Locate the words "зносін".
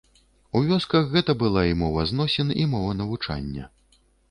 2.13-2.49